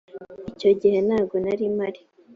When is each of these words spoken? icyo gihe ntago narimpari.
icyo 0.51 0.69
gihe 0.81 0.97
ntago 1.07 1.35
narimpari. 1.43 1.99